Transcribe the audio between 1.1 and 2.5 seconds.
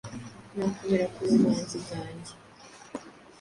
ku bumanzi bwanjye